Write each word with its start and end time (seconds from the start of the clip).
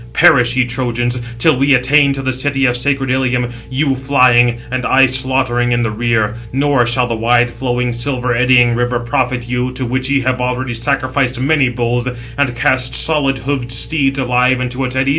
Perish 0.13 0.55
[ye 0.57 0.65
Trojans], 0.65 1.19
till 1.37 1.55
we 1.59 1.75
attain 1.75 2.11
to 2.13 2.23
the 2.23 2.33
city 2.33 2.65
of 2.65 2.75
sacred 2.75 3.11
Ilium, 3.11 3.49
you 3.69 3.93
flying, 3.93 4.57
and 4.71 4.83
I 4.83 5.05
slaughtering 5.05 5.73
in 5.73 5.83
the 5.83 5.91
rear: 5.91 6.33
nor 6.51 6.87
shall 6.87 7.05
the 7.05 7.15
wide 7.15 7.51
flowing, 7.51 7.93
silver 7.93 8.33
eddying 8.33 8.73
river, 8.73 8.99
profit 8.99 9.47
you, 9.47 9.71
to 9.73 9.85
which 9.85 10.09
ye 10.09 10.21
have 10.21 10.41
already 10.41 10.73
sacrificed 10.73 11.39
many 11.39 11.69
bulls, 11.69 12.07
and 12.35 12.55
cast 12.55 12.95
solid 12.95 13.37
hoofed 13.37 13.71
steeds 13.71 14.17
alive 14.17 14.59
into 14.59 14.83
its 14.85 14.95
eddies. 14.95 15.09